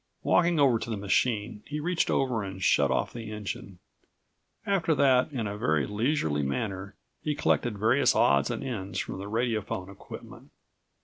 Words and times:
Walking 0.23 0.59
over 0.59 0.79
to 0.79 0.89
the 0.89 0.97
machine, 0.97 1.61
he 1.67 1.79
reached 1.79 2.09
over 2.09 2.43
and 2.43 2.59
shut 2.59 2.89
off 2.89 3.13
the 3.13 3.31
engine. 3.31 3.77
After 4.65 4.95
that, 4.95 5.31
in 5.31 5.45
a 5.45 5.59
very 5.59 5.85
leisurely 5.85 6.41
manner 6.41 6.95
he 7.21 7.35
collected 7.35 7.77
various 7.77 8.15
odds 8.15 8.49
and 8.49 8.63
ends 8.63 8.97
from 8.97 9.19
the 9.19 9.27
radiophone 9.27 9.91
equipment. 9.91 10.49